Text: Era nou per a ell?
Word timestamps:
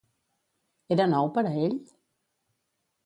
Era 0.95 1.07
nou 1.11 1.29
per 1.37 1.43
a 1.49 1.53
ell? 1.67 1.77